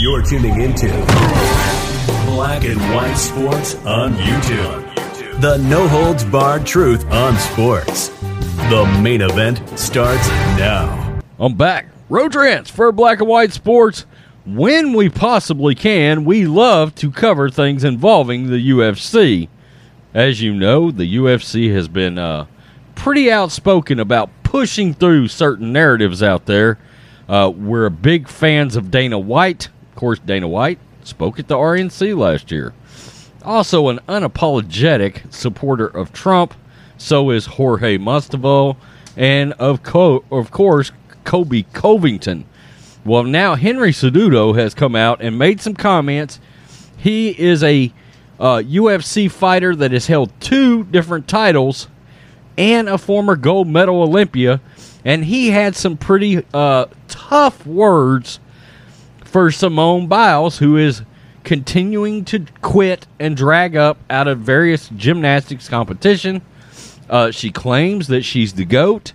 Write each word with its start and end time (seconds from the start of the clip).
You're 0.00 0.22
tuning 0.22 0.62
into 0.62 0.86
Black 2.24 2.64
and 2.64 2.80
White 2.94 3.16
Sports 3.16 3.74
on 3.84 4.14
YouTube. 4.14 5.40
The 5.42 5.58
no 5.68 5.86
holds 5.86 6.24
barred 6.24 6.64
truth 6.64 7.04
on 7.12 7.36
sports. 7.36 8.08
The 8.70 8.98
main 9.02 9.20
event 9.20 9.60
starts 9.78 10.26
now. 10.56 11.20
I'm 11.38 11.54
back. 11.54 11.88
Road 12.08 12.32
Trance 12.32 12.70
for 12.70 12.90
Black 12.92 13.20
and 13.20 13.28
White 13.28 13.52
Sports. 13.52 14.06
When 14.46 14.94
we 14.94 15.10
possibly 15.10 15.74
can, 15.74 16.24
we 16.24 16.46
love 16.46 16.94
to 16.94 17.10
cover 17.10 17.50
things 17.50 17.84
involving 17.84 18.46
the 18.46 18.70
UFC. 18.70 19.50
As 20.14 20.40
you 20.40 20.54
know, 20.54 20.90
the 20.90 21.16
UFC 21.16 21.74
has 21.74 21.88
been 21.88 22.16
uh, 22.16 22.46
pretty 22.94 23.30
outspoken 23.30 24.00
about 24.00 24.30
pushing 24.44 24.94
through 24.94 25.28
certain 25.28 25.74
narratives 25.74 26.22
out 26.22 26.46
there. 26.46 26.78
Uh, 27.28 27.52
we're 27.54 27.90
big 27.90 28.28
fans 28.28 28.76
of 28.76 28.90
Dana 28.90 29.18
White. 29.18 29.68
Of 29.90 29.96
course, 29.96 30.18
Dana 30.20 30.48
White 30.48 30.78
spoke 31.04 31.38
at 31.38 31.48
the 31.48 31.56
RNC 31.56 32.16
last 32.16 32.50
year. 32.50 32.72
Also, 33.42 33.88
an 33.88 34.00
unapologetic 34.08 35.32
supporter 35.32 35.86
of 35.86 36.12
Trump. 36.12 36.54
So 36.98 37.30
is 37.30 37.46
Jorge 37.46 37.96
Masvidal, 37.96 38.76
and 39.16 39.54
of 39.54 39.82
co- 39.82 40.24
of 40.30 40.50
course 40.50 40.92
Colby 41.24 41.62
Covington. 41.72 42.44
Well, 43.04 43.24
now 43.24 43.54
Henry 43.54 43.92
Cejudo 43.92 44.56
has 44.58 44.74
come 44.74 44.94
out 44.94 45.22
and 45.22 45.38
made 45.38 45.62
some 45.62 45.74
comments. 45.74 46.38
He 46.98 47.30
is 47.30 47.62
a 47.62 47.90
uh, 48.38 48.58
UFC 48.58 49.30
fighter 49.30 49.74
that 49.76 49.92
has 49.92 50.06
held 50.06 50.38
two 50.40 50.84
different 50.84 51.26
titles 51.26 51.88
and 52.58 52.88
a 52.88 52.98
former 52.98 53.36
gold 53.36 53.68
medal 53.68 54.02
Olympia, 54.02 54.60
and 55.02 55.24
he 55.24 55.48
had 55.50 55.74
some 55.74 55.96
pretty 55.96 56.44
uh, 56.52 56.86
tough 57.08 57.66
words 57.66 58.38
for 59.30 59.52
Simone 59.52 60.08
Biles, 60.08 60.58
who 60.58 60.76
is 60.76 61.02
continuing 61.44 62.24
to 62.26 62.44
quit 62.62 63.06
and 63.20 63.36
drag 63.36 63.76
up 63.76 63.96
out 64.10 64.26
of 64.26 64.40
various 64.40 64.88
gymnastics 64.88 65.68
competition. 65.68 66.42
Uh, 67.08 67.30
she 67.30 67.52
claims 67.52 68.08
that 68.08 68.22
she's 68.22 68.54
the 68.54 68.64
goat. 68.64 69.12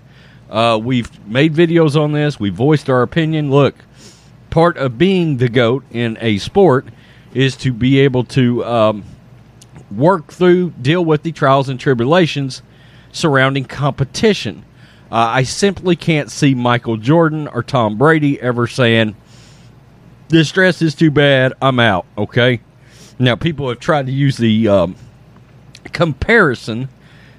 Uh, 0.50 0.80
we've 0.82 1.26
made 1.28 1.54
videos 1.54 2.00
on 2.02 2.14
this. 2.14 2.40
We 2.40 2.50
voiced 2.50 2.90
our 2.90 3.02
opinion. 3.02 3.52
Look, 3.52 3.76
part 4.50 4.78
of 4.78 4.98
being 4.98 5.36
the 5.38 5.50
goat 5.50 5.84
in 5.92 6.18
a 6.22 6.38
sport 6.38 6.88
is 7.34 7.58
to 7.58 7.74
be 7.74 8.00
able 8.00 8.24
to 8.24 8.64
um, 8.64 9.04
work 9.92 10.32
through, 10.32 10.72
deal 10.82 11.04
with 11.04 11.24
the 11.24 11.34
trials 11.34 11.68
and 11.68 11.78
tribulations 11.78 12.62
surrounding 13.12 13.66
competition. 13.66 14.64
Uh, 15.12 15.16
I 15.16 15.44
simply 15.44 15.98
can't 15.98 16.32
see 16.32 16.56
Michael 16.56 16.96
Jordan 16.96 17.50
or 17.50 17.64
Tom 17.64 17.98
Brady 17.98 18.40
ever 18.40 18.66
saying, 18.66 19.16
This 20.28 20.50
stress 20.50 20.82
is 20.82 20.96
too 20.96 21.12
bad, 21.12 21.54
I'm 21.62 21.80
out, 21.80 22.06
okay? 22.18 22.62
Now, 23.20 23.36
people 23.36 23.70
have 23.70 23.80
tried 23.80 24.08
to 24.08 24.12
use 24.12 24.38
the 24.38 24.68
um, 24.68 24.96
comparison 25.94 26.90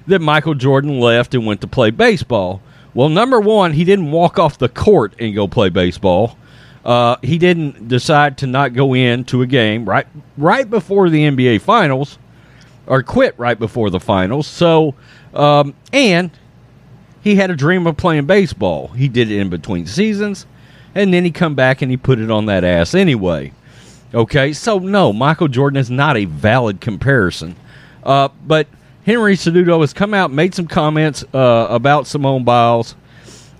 that 0.07 0.19
Michael 0.19 0.55
Jordan 0.55 0.99
left 0.99 1.35
and 1.35 1.45
went 1.45 1.61
to 1.61 1.67
play 1.67 1.91
baseball. 1.91 2.61
Well, 2.93 3.09
number 3.09 3.39
one, 3.39 3.73
he 3.73 3.83
didn't 3.83 4.11
walk 4.11 4.39
off 4.39 4.57
the 4.57 4.69
court 4.69 5.13
and 5.19 5.35
go 5.35 5.47
play 5.47 5.69
baseball. 5.69 6.37
Uh, 6.85 7.17
he 7.21 7.37
didn't 7.37 7.89
decide 7.89 8.37
to 8.37 8.47
not 8.47 8.73
go 8.73 8.93
into 8.93 9.41
a 9.41 9.45
game 9.45 9.87
right 9.87 10.07
right 10.37 10.69
before 10.69 11.09
the 11.09 11.23
NBA 11.23 11.59
Finals, 11.59 12.17
or 12.87 13.03
quit 13.03 13.35
right 13.37 13.59
before 13.59 13.89
the 13.89 13.99
finals. 13.99 14.47
So, 14.47 14.95
um, 15.33 15.75
and 15.91 16.31
he 17.21 17.35
had 17.35 17.51
a 17.51 17.55
dream 17.55 17.85
of 17.85 17.97
playing 17.97 18.25
baseball. 18.25 18.87
He 18.89 19.09
did 19.09 19.29
it 19.29 19.37
in 19.37 19.49
between 19.49 19.85
seasons, 19.85 20.47
and 20.97 21.13
then 21.13 21.23
he 21.23 21.29
come 21.29 21.53
back 21.53 21.83
and 21.83 21.91
he 21.91 21.95
put 21.95 22.17
it 22.17 22.31
on 22.31 22.47
that 22.47 22.63
ass 22.63 22.95
anyway. 22.95 23.53
Okay, 24.15 24.51
so 24.51 24.79
no, 24.79 25.13
Michael 25.13 25.47
Jordan 25.47 25.77
is 25.77 25.91
not 25.91 26.17
a 26.17 26.25
valid 26.25 26.81
comparison. 26.81 27.55
Uh, 28.03 28.29
but 28.47 28.67
Henry 29.05 29.35
Cejudo 29.35 29.81
has 29.81 29.93
come 29.93 30.15
out, 30.15 30.31
made 30.31 30.55
some 30.55 30.67
comments 30.67 31.23
uh, 31.35 31.67
about 31.69 32.07
Simone 32.07 32.43
Biles, 32.43 32.95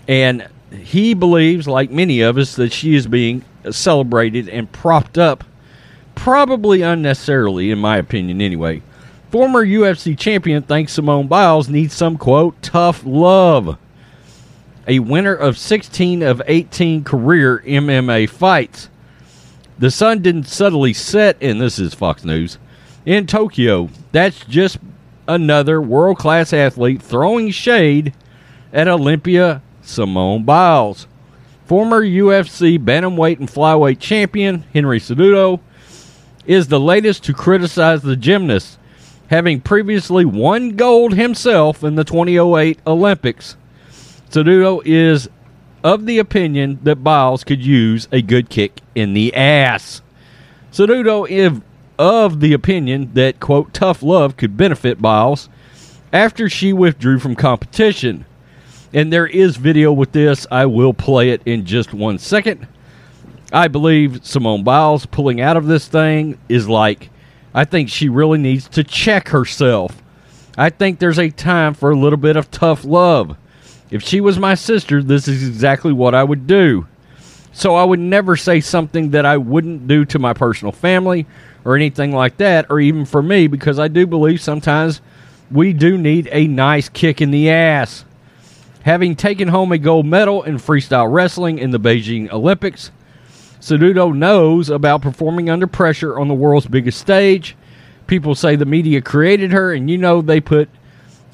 and 0.08 0.48
he 0.72 1.14
believes, 1.14 1.68
like 1.68 1.92
many 1.92 2.22
of 2.22 2.38
us, 2.38 2.56
that 2.56 2.74
she 2.74 2.96
is 2.96 3.06
being 3.06 3.44
celebrated 3.70 4.50
and 4.50 4.72
propped 4.72 5.20
up, 5.20 5.44
probably 6.16 6.82
unnecessarily, 6.82 7.70
in 7.70 7.78
my 7.78 7.98
opinion, 7.98 8.42
anyway. 8.42 8.82
Former 9.30 9.64
UFC 9.64 10.18
champion 10.18 10.64
thinks 10.64 10.94
Simone 10.94 11.28
Biles 11.28 11.70
needs 11.70 11.94
some, 11.94 12.18
quote, 12.18 12.60
tough 12.64 13.04
love. 13.06 13.78
A 14.88 15.00
winner 15.00 15.34
of 15.34 15.58
16 15.58 16.24
of 16.24 16.42
18 16.48 17.04
career 17.04 17.62
MMA 17.66 18.30
fights. 18.30 18.90
The 19.78 19.92
sun 19.92 20.22
didn't 20.22 20.48
subtly 20.48 20.94
set, 20.94 21.36
and 21.42 21.60
this 21.60 21.78
is 21.78 21.94
Fox 21.94 22.24
News, 22.24 22.58
in 23.06 23.28
Tokyo. 23.28 23.90
That's 24.14 24.46
just 24.46 24.78
another 25.28 25.82
world 25.82 26.18
class 26.18 26.54
athlete 26.54 27.02
throwing 27.02 27.52
shade 27.52 28.14
at 28.72 28.88
Olympia 28.88 29.62
Simone 29.82 30.46
Biles. 30.46 31.06
Former 31.66 32.02
UFC 32.02 32.80
bantamweight 32.80 33.40
and 33.40 33.50
flyweight 33.50 34.00
champion 34.00 34.64
Henry 34.74 35.02
Cejudo 35.02 35.60
is 36.46 36.70
the 36.70 36.80
latest 36.80 37.26
to 37.26 37.34
criticize 37.34 38.04
the 38.04 38.16
gymnast, 38.16 38.80
having 39.30 39.60
previously 39.60 40.24
won 40.24 40.78
gold 40.78 41.14
himself 41.14 41.84
in 41.84 41.96
the 41.96 42.06
2008 42.06 42.80
Olympics. 42.88 43.58
Cejudo 44.30 44.82
is 44.86 45.30
of 45.84 46.06
the 46.06 46.20
opinion 46.20 46.80
that 46.84 47.04
Biles 47.04 47.44
could 47.44 47.64
use 47.64 48.08
a 48.12 48.22
good 48.22 48.50
kick 48.50 48.82
in 48.94 49.14
the 49.14 49.34
ass. 49.34 50.02
Cejudo 50.72 51.28
is 51.30 51.62
of 51.98 52.40
the 52.40 52.54
opinion 52.54 53.12
that, 53.14 53.40
quote, 53.40 53.74
tough 53.74 54.04
love 54.04 54.38
could 54.38 54.58
benefit 54.58 55.02
Biles 55.02 55.50
after 56.12 56.50
she 56.50 56.74
withdrew 56.74 57.20
from 57.20 57.36
competition. 57.36 58.26
And 58.94 59.12
there 59.12 59.28
is 59.28 59.58
video 59.58 59.92
with 59.92 60.12
this. 60.12 60.46
I 60.52 60.66
will 60.66 60.94
play 60.94 61.30
it 61.30 61.42
in 61.46 61.66
just 61.66 61.94
one 61.94 62.18
second. 62.18 62.68
I 63.52 63.68
believe 63.68 64.26
Simone 64.26 64.64
Biles 64.64 65.06
pulling 65.06 65.40
out 65.40 65.58
of 65.58 65.68
this 65.68 65.88
thing 65.88 66.38
is 66.50 66.68
like, 66.68 67.10
I 67.54 67.66
think 67.66 67.90
she 67.90 68.10
really 68.10 68.38
needs 68.38 68.68
to 68.70 68.84
check 68.84 69.30
herself. 69.30 70.04
I 70.58 70.70
think 70.70 71.00
there's 71.00 71.20
a 71.20 71.30
time 71.30 71.74
for 71.74 71.92
a 71.92 71.96
little 71.98 72.18
bit 72.18 72.36
of 72.36 72.52
tough 72.52 72.84
love. 72.84 73.38
If 73.90 74.04
she 74.04 74.20
was 74.22 74.38
my 74.38 74.56
sister, 74.56 75.02
this 75.02 75.28
is 75.28 75.48
exactly 75.48 75.94
what 75.94 76.14
I 76.14 76.24
would 76.24 76.48
do. 76.48 76.88
So 77.54 77.76
I 77.76 77.84
would 77.84 78.00
never 78.00 78.36
say 78.36 78.60
something 78.60 79.12
that 79.12 79.26
I 79.26 79.38
wouldn't 79.38 79.88
do 79.88 80.06
to 80.06 80.20
my 80.20 80.34
personal 80.34 80.72
family 80.72 81.26
or 81.66 81.76
anything 81.76 82.12
like 82.12 82.38
that, 82.38 82.68
or 82.70 82.80
even 82.80 83.06
for 83.06 83.22
me, 83.22 83.48
because 83.48 83.80
I 83.80 83.88
do 83.88 84.06
believe 84.06 84.42
sometimes 84.42 85.02
we 85.50 85.74
do 85.74 85.98
need 85.98 86.30
a 86.32 86.48
nice 86.48 86.90
kick 86.90 87.22
in 87.22 87.32
the 87.32 87.50
ass. 87.50 88.06
Having 88.84 89.16
taken 89.16 89.48
home 89.48 89.72
a 89.72 89.78
gold 89.78 90.06
medal 90.06 90.44
in 90.44 90.58
freestyle 90.58 91.12
wrestling 91.12 91.58
in 91.58 91.72
the 91.72 91.80
Beijing 91.80 92.32
Olympics, 92.32 92.92
Cejudo 93.60 94.16
knows 94.16 94.70
about 94.70 95.02
performing 95.02 95.50
under 95.50 95.68
pressure 95.68 96.20
on 96.20 96.28
the 96.28 96.34
world's 96.34 96.68
biggest 96.68 97.00
stage. 97.00 97.56
People 98.06 98.36
say 98.36 98.56
the 98.56 98.66
media 98.66 99.02
created 99.02 99.52
her, 99.52 99.74
and 99.74 99.90
you 99.90 99.98
know 99.98 100.22
they 100.22 100.40
put 100.40 100.70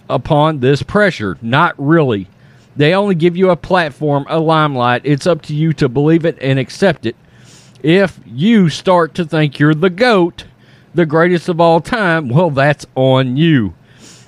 upon 0.10 0.60
this 0.60 0.82
pressure. 0.82 1.38
Not 1.42 1.76
really. 1.78 2.28
They 2.76 2.94
only 2.94 3.16
give 3.16 3.38
you 3.38 3.50
a 3.52 3.56
platform, 3.56 4.26
a 4.30 4.40
limelight. 4.40 5.02
It's 5.06 5.28
up 5.28 5.42
to 5.44 5.56
you 5.56 5.74
to 5.74 5.88
believe 5.88 6.26
it 6.26 6.38
and 6.42 6.58
accept 6.58 7.06
it. 7.06 7.16
If 7.84 8.20
you 8.26 8.70
start 8.70 9.14
to 9.16 9.26
think 9.26 9.60
you're 9.60 9.76
the 9.76 9.90
GOAT, 9.90 10.46
the 10.96 11.06
greatest 11.06 11.50
of 11.50 11.60
all 11.60 11.82
time, 11.82 12.30
well, 12.30 12.50
that's 12.50 12.86
on 12.96 13.38
you. 13.38 13.74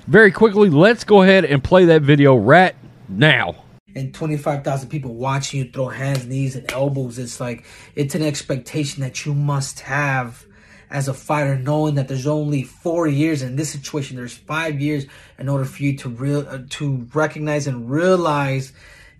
Very 0.06 0.30
quickly, 0.30 0.70
let's 0.70 1.02
go 1.04 1.22
ahead 1.22 1.44
and 1.44 1.64
play 1.64 1.86
that 1.86 2.02
video 2.02 2.36
right 2.36 2.74
now. 3.08 3.56
and 3.96 4.12
25,000 4.14 4.88
people 4.90 5.14
watching 5.14 5.58
you 5.58 5.70
throw 5.70 5.88
hands, 5.88 6.26
knees, 6.26 6.54
and 6.54 6.70
elbows. 6.70 7.18
It's 7.18 7.40
like, 7.40 7.64
it's 7.94 8.14
an 8.14 8.22
expectation 8.22 9.00
that 9.00 9.24
you 9.24 9.32
must 9.34 9.80
have 9.80 10.45
as 10.90 11.08
a 11.08 11.14
fighter, 11.14 11.58
knowing 11.58 11.94
that 11.96 12.08
there's 12.08 12.26
only 12.26 12.62
four 12.62 13.06
years 13.06 13.42
in 13.42 13.56
this 13.56 13.70
situation, 13.70 14.16
there's 14.16 14.36
five 14.36 14.80
years 14.80 15.06
in 15.38 15.48
order 15.48 15.64
for 15.64 15.82
you 15.82 15.96
to 15.98 16.08
real 16.08 16.46
uh, 16.48 16.58
to 16.70 17.08
recognize 17.12 17.66
and 17.66 17.90
realize 17.90 18.72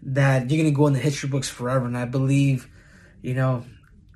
that 0.02 0.50
you're 0.50 0.62
gonna 0.62 0.74
go 0.74 0.86
in 0.86 0.92
the 0.92 0.98
history 0.98 1.28
books 1.28 1.48
forever. 1.48 1.86
And 1.86 1.98
I 1.98 2.04
believe, 2.04 2.68
you 3.22 3.34
know, 3.34 3.64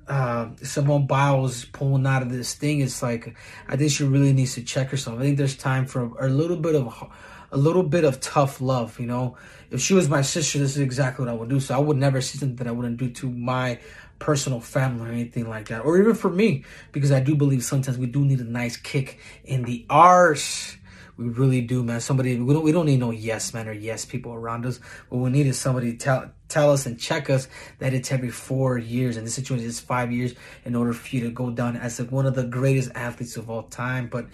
uh, 0.07 0.49
Simone 0.63 1.07
Biles 1.07 1.65
pulling 1.65 2.05
out 2.05 2.21
of 2.21 2.31
this 2.31 2.53
thing, 2.53 2.81
it's 2.81 3.03
like 3.03 3.35
I 3.67 3.75
think 3.75 3.91
she 3.91 4.03
really 4.03 4.33
needs 4.33 4.55
to 4.55 4.63
check 4.63 4.89
herself. 4.89 5.19
I 5.19 5.23
think 5.23 5.37
there's 5.37 5.57
time 5.57 5.85
for 5.85 6.03
a, 6.17 6.27
a 6.27 6.29
little 6.29 6.57
bit 6.57 6.75
of 6.75 7.11
a 7.51 7.57
little 7.57 7.83
bit 7.83 8.03
of 8.03 8.19
tough 8.19 8.61
love. 8.61 8.99
You 8.99 9.07
know, 9.07 9.37
if 9.69 9.81
she 9.81 9.93
was 9.93 10.09
my 10.09 10.21
sister, 10.21 10.59
this 10.59 10.71
is 10.71 10.81
exactly 10.81 11.25
what 11.25 11.31
I 11.31 11.35
would 11.35 11.49
do. 11.49 11.59
So 11.59 11.75
I 11.75 11.79
would 11.79 11.97
never 11.97 12.21
see 12.21 12.37
something 12.37 12.57
that 12.57 12.67
I 12.67 12.71
wouldn't 12.71 12.97
do 12.97 13.09
to 13.09 13.29
my 13.29 13.79
personal 14.19 14.59
family 14.59 15.09
or 15.09 15.11
anything 15.11 15.49
like 15.49 15.69
that, 15.69 15.83
or 15.83 15.97
even 15.97 16.13
for 16.13 16.29
me, 16.29 16.63
because 16.91 17.11
I 17.11 17.19
do 17.19 17.35
believe 17.35 17.63
sometimes 17.63 17.97
we 17.97 18.05
do 18.05 18.23
need 18.23 18.39
a 18.39 18.43
nice 18.43 18.77
kick 18.77 19.19
in 19.43 19.63
the 19.63 19.85
arse. 19.89 20.77
We 21.17 21.27
really 21.27 21.61
do, 21.61 21.83
man. 21.83 22.01
Somebody 22.01 22.39
we 22.39 22.53
don't 22.53 22.63
we 22.63 22.71
don't 22.71 22.85
need 22.85 22.99
no 22.99 23.11
yes 23.11 23.53
men 23.53 23.67
or 23.67 23.73
yes 23.73 24.05
people 24.05 24.33
around 24.33 24.65
us. 24.65 24.79
What 25.09 25.19
we 25.19 25.29
need 25.29 25.45
is 25.45 25.59
somebody 25.59 25.91
to 25.91 25.97
tell 25.97 26.31
tell 26.47 26.71
us 26.71 26.85
and 26.85 26.99
check 26.99 27.29
us 27.29 27.47
that 27.79 27.93
it's 27.93 28.11
every 28.11 28.29
four 28.29 28.77
years, 28.77 29.17
and 29.17 29.27
the 29.27 29.31
situation 29.31 29.67
is 29.67 29.79
five 29.79 30.11
years 30.11 30.33
in 30.65 30.75
order 30.75 30.93
for 30.93 31.15
you 31.15 31.23
to 31.23 31.29
go 31.29 31.49
down 31.49 31.75
as 31.75 31.99
like 31.99 32.11
one 32.11 32.25
of 32.25 32.35
the 32.35 32.43
greatest 32.43 32.91
athletes 32.95 33.37
of 33.37 33.49
all 33.49 33.63
time. 33.63 34.07
But 34.07 34.27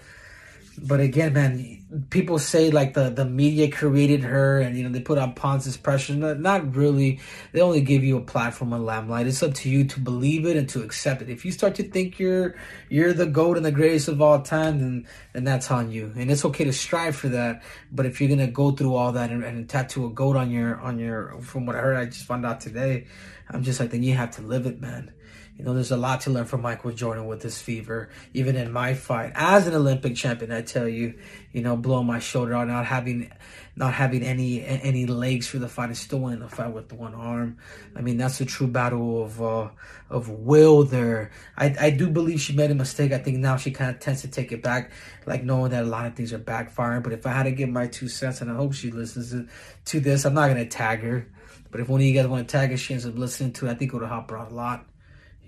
but 0.82 1.00
again, 1.00 1.32
man, 1.32 2.06
people 2.10 2.38
say 2.38 2.70
like 2.70 2.94
the, 2.94 3.10
the 3.10 3.24
media 3.24 3.70
created 3.70 4.22
her 4.22 4.60
and, 4.60 4.76
you 4.76 4.84
know, 4.84 4.90
they 4.90 5.00
put 5.00 5.18
on 5.18 5.34
Ponce's 5.34 5.76
pressure. 5.76 6.14
Not, 6.14 6.76
really. 6.76 7.20
They 7.52 7.60
only 7.60 7.80
give 7.80 8.04
you 8.04 8.16
a 8.16 8.20
platform 8.20 8.72
and 8.72 8.84
limelight. 8.84 9.26
It's 9.26 9.42
up 9.42 9.54
to 9.54 9.70
you 9.70 9.84
to 9.84 10.00
believe 10.00 10.46
it 10.46 10.56
and 10.56 10.68
to 10.70 10.82
accept 10.82 11.22
it. 11.22 11.30
If 11.30 11.44
you 11.44 11.52
start 11.52 11.74
to 11.76 11.82
think 11.82 12.18
you're, 12.18 12.56
you're 12.88 13.12
the 13.12 13.26
GOAT 13.26 13.56
and 13.56 13.64
the 13.64 13.72
greatest 13.72 14.08
of 14.08 14.20
all 14.20 14.42
time, 14.42 14.78
then, 14.78 15.06
then 15.32 15.44
that's 15.44 15.70
on 15.70 15.90
you. 15.90 16.12
And 16.16 16.30
it's 16.30 16.44
okay 16.44 16.64
to 16.64 16.72
strive 16.72 17.16
for 17.16 17.28
that. 17.30 17.62
But 17.90 18.06
if 18.06 18.20
you're 18.20 18.36
to 18.36 18.46
go 18.46 18.72
through 18.72 18.94
all 18.94 19.12
that 19.12 19.30
and, 19.30 19.42
and 19.42 19.68
tattoo 19.68 20.06
a 20.06 20.10
GOAT 20.10 20.36
on 20.36 20.50
your, 20.50 20.78
on 20.80 20.98
your, 20.98 21.40
from 21.40 21.66
what 21.66 21.76
I 21.76 21.80
heard, 21.80 21.96
I 21.96 22.04
just 22.04 22.26
found 22.26 22.44
out 22.44 22.60
today, 22.60 23.06
I'm 23.48 23.62
just 23.62 23.80
like, 23.80 23.90
then 23.90 24.02
you 24.02 24.14
have 24.14 24.32
to 24.32 24.42
live 24.42 24.66
it, 24.66 24.80
man. 24.80 25.12
You 25.58 25.64
know, 25.64 25.74
there's 25.74 25.90
a 25.90 25.96
lot 25.96 26.20
to 26.20 26.30
learn 26.30 26.44
from 26.44 26.62
Michael 26.62 26.92
Jordan 26.92 27.26
with 27.26 27.42
this 27.42 27.60
fever. 27.60 28.10
Even 28.32 28.54
in 28.54 28.70
my 28.70 28.94
fight 28.94 29.32
as 29.34 29.66
an 29.66 29.74
Olympic 29.74 30.14
champion, 30.14 30.52
I 30.52 30.62
tell 30.62 30.88
you, 30.88 31.18
you 31.52 31.62
know, 31.62 31.76
blowing 31.76 32.06
my 32.06 32.20
shoulder 32.20 32.54
out, 32.54 32.68
not 32.68 32.86
having, 32.86 33.32
not 33.74 33.92
having 33.92 34.22
any 34.22 34.64
any 34.64 35.04
legs 35.06 35.48
for 35.48 35.58
the 35.58 35.68
fight, 35.68 35.86
and 35.86 35.96
still 35.96 36.20
winning 36.20 36.38
the 36.38 36.48
fight 36.48 36.72
with 36.72 36.92
one 36.92 37.12
arm. 37.12 37.58
I 37.96 38.02
mean, 38.02 38.18
that's 38.18 38.40
a 38.40 38.44
true 38.44 38.68
battle 38.68 39.24
of 39.24 39.42
uh, 39.42 39.70
of 40.10 40.28
will. 40.28 40.84
There, 40.84 41.32
I 41.56 41.74
I 41.80 41.90
do 41.90 42.08
believe 42.08 42.40
she 42.40 42.52
made 42.52 42.70
a 42.70 42.76
mistake. 42.76 43.10
I 43.10 43.18
think 43.18 43.38
now 43.38 43.56
she 43.56 43.72
kind 43.72 43.90
of 43.90 43.98
tends 43.98 44.20
to 44.20 44.28
take 44.28 44.52
it 44.52 44.62
back, 44.62 44.92
like 45.26 45.42
knowing 45.42 45.72
that 45.72 45.82
a 45.82 45.88
lot 45.88 46.06
of 46.06 46.14
things 46.14 46.32
are 46.32 46.38
backfiring. 46.38 47.02
But 47.02 47.14
if 47.14 47.26
I 47.26 47.32
had 47.32 47.44
to 47.44 47.50
give 47.50 47.68
my 47.68 47.88
two 47.88 48.08
cents, 48.08 48.40
and 48.40 48.48
I 48.48 48.54
hope 48.54 48.74
she 48.74 48.92
listens 48.92 49.32
to, 49.32 49.48
to 49.86 49.98
this, 49.98 50.24
I'm 50.24 50.34
not 50.34 50.46
gonna 50.46 50.66
tag 50.66 51.00
her. 51.00 51.26
But 51.72 51.80
if 51.80 51.88
one 51.88 52.00
of 52.00 52.06
you 52.06 52.14
guys 52.14 52.28
want 52.28 52.46
to 52.46 52.52
tag 52.52 52.70
her, 52.70 52.76
she 52.76 52.94
ends 52.94 53.06
up 53.06 53.18
listening 53.18 53.52
to 53.54 53.66
it. 53.66 53.72
I 53.72 53.74
think 53.74 53.92
it 53.92 53.96
would 53.96 54.08
help 54.08 54.30
her 54.30 54.38
out 54.38 54.52
a 54.52 54.54
lot. 54.54 54.86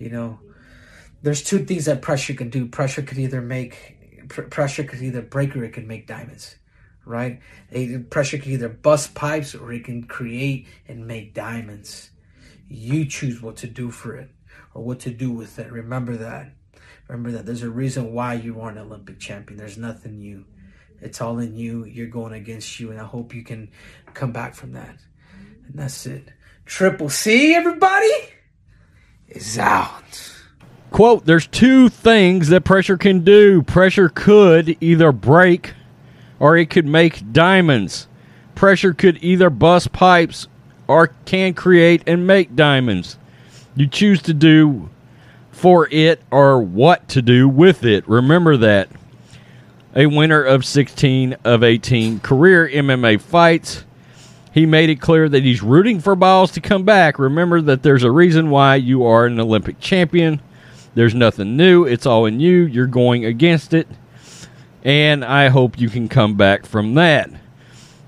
You 0.01 0.09
know, 0.09 0.41
there's 1.23 1.45
two 1.45 1.65
things 1.65 1.85
that 1.85 2.01
pressure 2.01 2.33
can 2.33 2.49
do. 2.49 2.67
Pressure 2.67 3.03
could 3.03 3.19
either 3.19 3.43
make 3.43 4.25
pr- 4.29 4.43
pressure 4.43 4.83
could 4.83 5.03
either 5.03 5.21
break 5.21 5.55
or 5.55 5.63
it 5.63 5.75
can 5.75 5.87
make 5.87 6.07
diamonds, 6.07 6.57
right? 7.05 7.41
A, 7.71 7.99
pressure 7.99 8.39
can 8.39 8.53
either 8.53 8.71
bust 8.71 9.15
pipes 9.15 9.55
or 9.55 9.71
it 9.73 9.85
can 9.85 10.05
create 10.05 10.67
and 10.89 11.07
make 11.07 11.35
diamonds. 11.35 12.11
You 12.67 13.05
choose 13.05 13.43
what 13.43 13.59
to 13.59 13.67
do 13.67 13.91
for 13.91 14.17
it 14.17 14.31
or 14.73 14.83
what 14.83 15.01
to 15.01 15.11
do 15.11 15.31
with 15.31 15.59
it. 15.59 15.71
Remember 15.71 16.17
that. 16.17 16.55
Remember 17.07 17.33
that. 17.33 17.45
There's 17.45 17.63
a 17.63 17.71
reason 17.71 18.15
why 18.15 18.35
you 18.35 18.59
are 18.63 18.71
an 18.71 18.79
Olympic 18.79 19.21
champion. 19.21 19.59
There's 19.59 19.77
nothing 19.77 20.19
you. 20.19 20.47
It's 21.03 21.21
all 21.21 21.41
in 21.41 21.57
you. 21.57 21.85
You're 21.85 22.07
going 22.07 22.33
against 22.33 22.81
you, 22.81 22.91
and 22.91 22.99
I 23.01 23.05
hope 23.05 23.35
you 23.35 23.43
can 23.43 23.71
come 24.15 24.33
back 24.33 24.55
from 24.55 24.73
that. 24.73 24.97
And 25.67 25.75
that's 25.75 26.07
it. 26.07 26.29
Triple 26.65 27.11
C, 27.11 27.55
everybody 27.55 28.11
is 29.31 29.59
out. 29.59 29.95
Quote, 30.91 31.25
there's 31.25 31.47
two 31.47 31.89
things 31.89 32.49
that 32.49 32.65
pressure 32.65 32.97
can 32.97 33.21
do. 33.21 33.63
Pressure 33.63 34.09
could 34.09 34.77
either 34.81 35.13
break 35.13 35.75
or 36.39 36.57
it 36.57 36.71
could 36.71 36.87
make 36.87 37.33
diamonds. 37.33 38.09
Pressure 38.55 38.93
could 38.93 39.23
either 39.23 39.51
bust 39.51 39.93
pipes 39.93 40.49
or 40.89 41.15
can 41.25 41.55
create 41.55 42.03
and 42.07 42.27
make 42.27 42.57
diamonds. 42.57 43.19
You 43.77 43.87
choose 43.87 44.21
to 44.23 44.35
do 44.35 44.91
for 45.53 45.89
it 45.91 46.21
or 46.31 46.61
what 46.61 47.09
to 47.11 47.23
do 47.23 47.49
with 47.49 47.85
it. 47.85 48.09
Remember 48.09 48.57
that. 48.57 48.89
A 49.95 50.07
winner 50.07 50.43
of 50.43 50.65
16 50.65 51.37
of 51.45 51.63
18 51.65 52.21
career 52.21 52.69
MMA 52.69 53.21
fights 53.21 53.85
he 54.53 54.67
made 54.67 54.91
it 54.91 55.01
clear 55.01 55.29
that 55.29 55.45
he's 55.45 55.63
rooting 55.63 56.01
for 56.01 56.15
Biles 56.17 56.53
to 56.53 56.61
come 56.61 56.85
back. 56.85 57.19
Remember 57.19 57.61
that 57.61 57.83
there's 57.83 58.03
a 58.03 58.11
reason 58.11 58.51
why 58.51 58.77
you 58.77 59.05
are 59.05 59.27
an 59.27 59.39
Olympic 59.39 59.79
champion. 59.81 60.41
There's 60.95 61.15
nothing 61.15 61.57
new. 61.57 61.85
It's 61.85 62.07
all 62.07 62.27
in 62.27 62.41
you. 62.41 62.63
You're 62.63 62.87
going 62.87 63.25
against 63.25 63.75
it. 63.75 63.87
And 64.83 65.25
I 65.25 65.49
hope 65.49 65.79
you 65.79 65.89
can 65.89 66.09
come 66.09 66.37
back 66.37 66.67
from 66.67 66.95
that. 66.95 67.31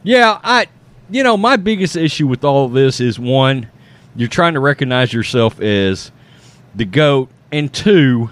Yeah, 0.02 0.40
I 0.42 0.66
you 1.12 1.22
know, 1.22 1.36
my 1.36 1.56
biggest 1.56 1.94
issue 1.94 2.26
with 2.26 2.42
all 2.42 2.64
of 2.64 2.72
this 2.72 2.98
is 2.98 3.18
one, 3.18 3.68
you're 4.16 4.28
trying 4.28 4.54
to 4.54 4.60
recognize 4.60 5.12
yourself 5.12 5.60
as 5.60 6.10
the 6.74 6.86
GOAT, 6.86 7.28
and 7.52 7.72
two, 7.72 8.30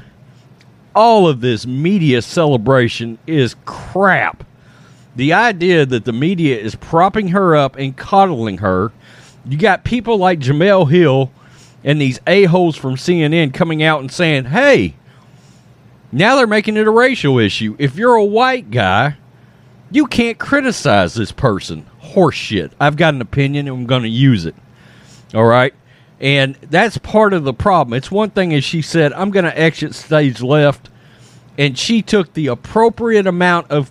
all 0.94 1.28
of 1.28 1.42
this 1.42 1.66
media 1.66 2.22
celebration 2.22 3.18
is 3.26 3.54
crap 3.66 4.44
the 5.16 5.32
idea 5.32 5.84
that 5.86 6.04
the 6.04 6.12
media 6.12 6.58
is 6.58 6.74
propping 6.74 7.28
her 7.28 7.56
up 7.56 7.76
and 7.76 7.96
coddling 7.96 8.58
her. 8.58 8.92
You 9.44 9.58
got 9.58 9.84
people 9.84 10.18
like 10.18 10.40
Jemele 10.40 10.90
Hill 10.90 11.30
and 11.82 12.00
these 12.00 12.20
a-holes 12.26 12.76
from 12.76 12.96
CNN 12.96 13.54
coming 13.54 13.82
out 13.82 14.00
and 14.00 14.12
saying, 14.12 14.46
hey, 14.46 14.94
now 16.12 16.36
they're 16.36 16.46
making 16.46 16.76
it 16.76 16.86
a 16.86 16.90
racial 16.90 17.38
issue. 17.38 17.76
If 17.78 17.96
you're 17.96 18.14
a 18.14 18.24
white 18.24 18.70
guy, 18.70 19.16
you 19.90 20.06
can't 20.06 20.38
criticize 20.38 21.14
this 21.14 21.32
person. 21.32 21.86
Horseshit. 22.02 22.72
I've 22.78 22.96
got 22.96 23.14
an 23.14 23.20
opinion 23.20 23.68
and 23.68 23.76
I'm 23.76 23.86
going 23.86 24.02
to 24.02 24.08
use 24.08 24.46
it. 24.46 24.54
All 25.34 25.44
right? 25.44 25.74
And 26.20 26.54
that's 26.56 26.98
part 26.98 27.32
of 27.32 27.44
the 27.44 27.54
problem. 27.54 27.96
It's 27.96 28.10
one 28.10 28.30
thing 28.30 28.52
as 28.54 28.64
she 28.64 28.82
said, 28.82 29.12
I'm 29.14 29.30
going 29.30 29.44
to 29.44 29.58
exit 29.58 29.94
stage 29.94 30.42
left. 30.42 30.90
And 31.56 31.78
she 31.78 32.02
took 32.02 32.34
the 32.34 32.48
appropriate 32.48 33.26
amount 33.26 33.70
of 33.70 33.90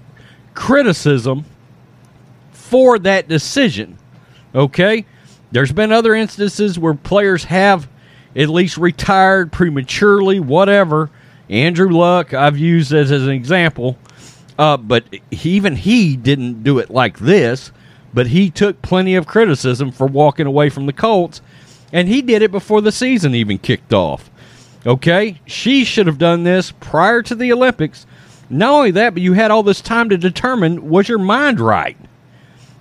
criticism 0.59 1.45
for 2.51 2.99
that 2.99 3.29
decision. 3.29 3.97
Okay? 4.53 5.05
There's 5.53 5.71
been 5.71 5.93
other 5.93 6.13
instances 6.13 6.77
where 6.77 6.93
players 6.93 7.45
have 7.45 7.87
at 8.35 8.49
least 8.49 8.77
retired 8.77 9.53
prematurely, 9.53 10.41
whatever. 10.41 11.09
Andrew 11.49 11.89
Luck, 11.89 12.33
I've 12.33 12.57
used 12.57 12.91
as, 12.93 13.09
as 13.09 13.23
an 13.23 13.29
example. 13.29 13.97
Uh, 14.59 14.75
but 14.75 15.05
he, 15.31 15.51
even 15.51 15.77
he 15.77 16.17
didn't 16.17 16.61
do 16.61 16.77
it 16.77 16.89
like 16.89 17.19
this, 17.19 17.71
but 18.13 18.27
he 18.27 18.51
took 18.51 18.81
plenty 18.81 19.15
of 19.15 19.25
criticism 19.25 19.93
for 19.93 20.07
walking 20.07 20.45
away 20.45 20.69
from 20.69 20.87
the 20.87 20.93
Colts, 20.93 21.41
and 21.93 22.09
he 22.09 22.21
did 22.21 22.41
it 22.41 22.51
before 22.51 22.81
the 22.81 22.91
season 22.91 23.33
even 23.33 23.57
kicked 23.57 23.93
off. 23.93 24.29
Okay? 24.85 25.39
She 25.45 25.85
should 25.85 26.05
have 26.05 26.17
done 26.17 26.43
this 26.43 26.73
prior 26.81 27.21
to 27.23 27.33
the 27.33 27.53
Olympics 27.53 28.05
not 28.49 28.71
only 28.71 28.91
that, 28.91 29.13
but 29.13 29.21
you 29.21 29.33
had 29.33 29.51
all 29.51 29.63
this 29.63 29.81
time 29.81 30.09
to 30.09 30.17
determine 30.17 30.89
was 30.89 31.07
your 31.07 31.19
mind 31.19 31.59
right 31.59 31.97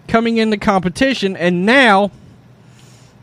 coming 0.09 0.39
into 0.39 0.57
competition, 0.57 1.37
and 1.37 1.67
now, 1.67 2.11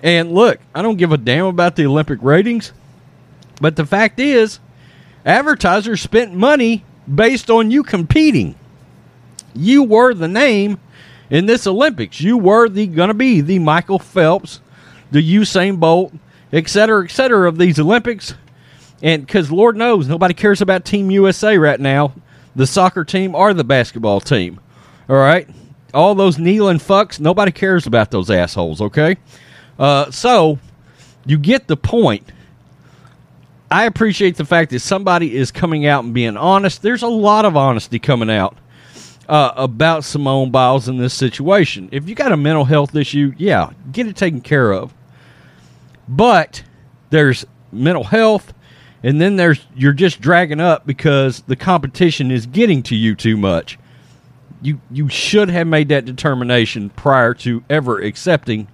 and 0.02 0.32
look, 0.32 0.60
I 0.74 0.82
don't 0.82 0.98
give 0.98 1.12
a 1.12 1.18
damn 1.18 1.46
about 1.46 1.76
the 1.76 1.86
Olympic 1.86 2.20
ratings, 2.22 2.72
but 3.60 3.76
the 3.76 3.86
fact 3.86 4.20
is, 4.20 4.60
advertisers 5.26 6.02
spent 6.02 6.34
money 6.34 6.86
based 7.14 7.50
on 7.50 7.72
you 7.72 7.84
competing. 7.84 8.56
You 9.56 9.84
were 9.84 10.14
the 10.14 10.28
name 10.28 10.80
in 11.30 11.48
this 11.48 11.66
Olympics. 11.66 12.22
You 12.22 12.38
were 12.38 12.70
the 12.70 12.86
going 12.88 13.08
to 13.08 13.16
be 13.16 13.42
the 13.42 13.60
Michael 13.60 14.00
Phelps, 14.00 14.62
the 15.12 15.22
Usain 15.22 15.80
Bolt, 15.80 16.14
et 16.54 16.70
cetera, 16.70 17.04
et 17.04 17.12
cetera 17.12 17.48
of 17.48 17.58
these 17.58 17.80
Olympics. 17.80 18.36
And 19.02 19.26
because 19.26 19.52
Lord 19.52 19.76
knows 19.76 20.08
nobody 20.08 20.34
cares 20.34 20.62
about 20.62 20.86
Team 20.86 21.10
USA 21.10 21.58
right 21.58 21.80
now 21.80 22.14
the 22.56 22.68
soccer 22.68 23.04
team 23.04 23.36
or 23.36 23.54
the 23.54 23.64
basketball 23.64 24.20
team. 24.20 24.60
All 25.10 25.16
right? 25.16 25.48
All 25.94 26.16
those 26.16 26.38
kneeling 26.38 26.78
fucks, 26.78 27.20
nobody 27.20 27.52
cares 27.52 27.88
about 27.88 28.12
those 28.12 28.30
assholes, 28.30 28.82
okay? 28.82 29.18
Uh, 29.80 30.12
so, 30.12 30.60
you 31.26 31.38
get 31.38 31.68
the 31.68 31.78
point. 31.78 32.32
I 33.72 33.86
appreciate 33.86 34.36
the 34.36 34.46
fact 34.46 34.72
that 34.72 34.80
somebody 34.80 35.36
is 35.36 35.52
coming 35.52 35.86
out 35.86 36.04
and 36.04 36.14
being 36.14 36.38
honest. 36.38 36.82
There's 36.82 37.02
a 37.02 37.08
lot 37.08 37.46
of 37.46 37.58
honesty 37.58 38.00
coming 38.00 38.30
out 38.30 38.58
uh, 39.28 39.54
about 39.56 40.04
Simone 40.04 40.52
Biles 40.52 40.88
in 40.88 40.98
this 40.98 41.14
situation. 41.14 41.90
If 41.92 42.08
you 42.08 42.16
got 42.16 42.32
a 42.32 42.38
mental 42.38 42.66
health 42.66 42.96
issue, 42.96 43.34
yeah, 43.38 43.72
get 43.92 44.08
it 44.08 44.16
taken 44.16 44.42
care 44.42 44.72
of. 44.72 44.94
But 46.08 46.64
there's 47.10 47.46
mental 47.72 48.04
health, 48.04 48.54
and 49.06 49.22
then 49.22 49.36
there's 49.36 49.64
you're 49.76 49.94
just 49.94 50.20
dragging 50.20 50.60
up 50.60 50.88
because 50.88 51.42
the 51.42 51.56
competition 51.56 52.32
is 52.32 52.48
getting 52.48 52.82
to 52.82 52.96
you 52.96 53.14
too 53.14 53.38
much. 53.38 53.78
You 54.64 54.82
you 54.90 55.08
should 55.10 55.50
have 55.50 55.68
made 55.68 55.90
that 55.90 56.06
determination 56.06 56.90
prior 56.90 57.36
to 57.36 57.64
ever 57.70 58.02
accepting 58.02 58.68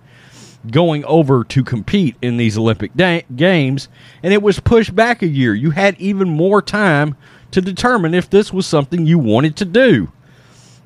going 0.71 1.03
over 1.03 1.43
to 1.43 1.63
compete 1.65 2.15
in 2.21 2.37
these 2.37 2.57
Olympic 2.57 2.93
da- 2.95 3.25
Games, 3.35 3.89
and 4.23 4.33
it 4.33 4.41
was 4.41 4.61
pushed 4.61 4.95
back 4.95 5.21
a 5.21 5.27
year. 5.27 5.53
You 5.53 5.71
had 5.71 5.99
even 5.99 6.29
more 6.29 6.61
time 6.61 7.17
to 7.51 7.59
determine 7.59 8.13
if 8.13 8.29
this 8.29 8.53
was 8.53 8.65
something 8.65 9.05
you 9.05 9.19
wanted 9.19 9.57
to 9.57 9.65
do. 9.65 10.13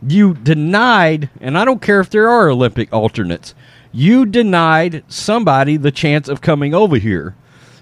You 0.08 0.34
denied, 0.34 1.30
and 1.40 1.56
I 1.56 1.66
don't 1.66 1.84
care 1.84 2.00
if 2.00 2.10
there 2.10 2.30
are 2.30 2.50
Olympic 2.50 2.92
alternates, 2.92 3.54
you 3.92 4.25
denied 4.25 5.04
somebody 5.08 5.78
the 5.78 5.92
chance 5.92 6.28
of 6.30 6.42
coming 6.42 6.74
over 6.74 6.98
here. 6.98 7.36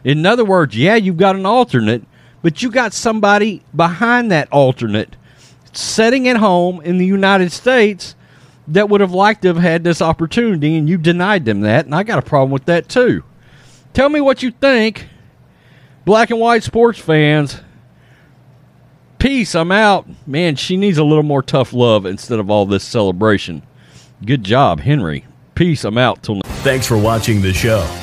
In 0.03 0.25
other 0.25 0.45
words, 0.45 0.75
yeah, 0.75 0.95
you've 0.95 1.17
got 1.17 1.36
an 1.36 1.45
alternate, 1.45 2.03
but 2.41 2.62
you 2.62 2.69
got 2.69 2.93
somebody 2.93 3.63
behind 3.75 4.31
that 4.31 4.51
alternate 4.51 5.15
sitting 5.72 6.27
at 6.27 6.38
home 6.38 6.81
in 6.81 6.98
the 6.98 7.05
United 7.05 7.51
States 7.51 8.15
that 8.67 8.89
would 8.89 9.01
have 9.01 9.12
liked 9.12 9.41
to 9.41 9.50
have 9.50 9.57
had 9.57 9.83
this 9.83 10.01
opportunity, 10.01 10.77
and 10.77 10.88
you 10.88 10.98
denied 10.98 11.45
them 11.45 11.62
that, 11.62 11.86
and 11.86 11.95
I 11.95 12.03
got 12.03 12.19
a 12.19 12.22
problem 12.22 12.51
with 12.51 12.65
that 12.65 12.88
too. 12.88 13.24
Tell 13.93 14.10
me 14.10 14.22
what 14.22 14.41
you 14.41 14.51
think, 14.51 15.07
black 16.05 16.29
and 16.29 16.39
white 16.39 16.63
sports 16.63 17.00
fans. 17.00 17.62
Peace, 19.19 19.55
I'm 19.55 19.72
out. 19.72 20.05
Man, 20.27 20.55
she 20.55 20.75
needs 20.75 20.98
a 20.98 21.03
little 21.03 21.24
more 21.24 21.41
tough 21.41 21.72
love 21.72 22.05
instead 22.05 22.39
of 22.39 22.50
all 22.50 22.65
this 22.65 22.83
celebration. 22.83 23.63
Good 24.25 24.43
job, 24.43 24.81
Henry. 24.81 25.25
Peace, 25.55 25.83
I'm 25.83 25.98
out 25.98 26.24
till 26.24 26.41
Thanks 26.41 26.88
for 26.88 26.98
watching 26.98 27.41
the 27.41 27.53
show. 27.53 28.02